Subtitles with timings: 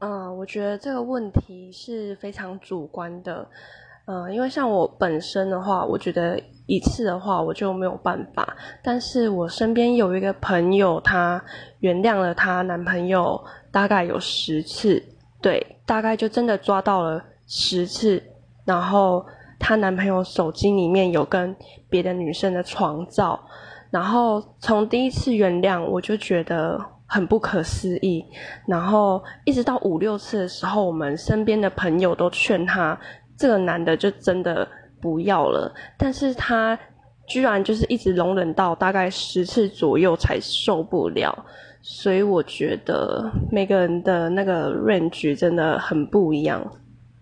[0.00, 3.46] 嗯，我觉得这个问题是非常主观的。
[4.06, 8.56] 嗯，因为像我本身的话，我觉得一次的话我就没有办法。
[8.82, 11.40] 但是我身边有一个朋友，她
[11.80, 13.40] 原谅了她男朋友
[13.70, 15.00] 大概有十次，
[15.40, 18.20] 对，大概就真的抓到了十次。
[18.64, 19.24] 然后
[19.58, 21.54] 她男朋友手机里面有跟
[21.88, 23.38] 别的女生的床照，
[23.90, 26.80] 然后从第一次原谅我就觉得
[27.10, 28.24] 很不可思议。
[28.66, 32.98] 然后一直到五六次的时候，我们身边的朋友都劝他。
[33.36, 34.68] 这个男的就真的
[35.00, 36.78] 不要了，但是他
[37.26, 41.34] 居然就是一直容忍到大概十次左右才受不了，
[41.80, 46.62] 所以我觉得每个人的那个 range 真的很不一样。